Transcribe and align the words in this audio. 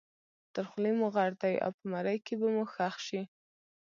تر 0.53 0.63
خولې 0.69 0.91
مو 0.99 1.07
غټ 1.15 1.31
دی 1.43 1.55
او 1.63 1.71
په 1.77 1.83
مرۍ 1.91 2.17
کې 2.25 2.33
به 2.39 2.47
مو 2.55 2.63
ښخ 2.73 2.95
شي. 3.07 3.21